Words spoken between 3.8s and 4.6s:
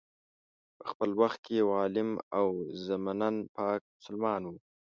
مسلمان وو.